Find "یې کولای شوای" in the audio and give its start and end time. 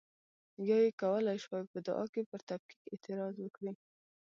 0.85-1.63